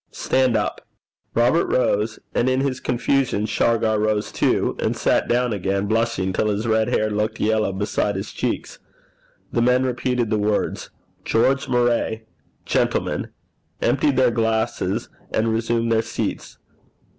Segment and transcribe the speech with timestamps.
[0.09, 0.81] Stand up.'
[1.35, 6.47] Robert rose, and in his confusion Shargar rose too, and sat down again, blushing till
[6.47, 8.79] his red hair looked yellow beside his cheeks.
[9.51, 10.89] The men repeated the words,
[11.23, 12.23] 'George Moray,
[12.65, 13.27] Gentleman,'
[13.79, 16.57] emptied their glasses, and resumed their seats.